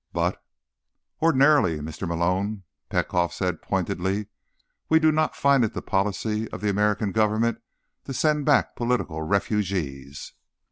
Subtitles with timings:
[0.13, 0.43] "But—"
[1.21, 2.07] "Ordinarily, Mr.
[2.07, 4.29] Malone," Petkoff said pointedly,
[4.89, 7.61] "we do not find it the policy of the American government
[8.05, 10.33] to send back political refugees."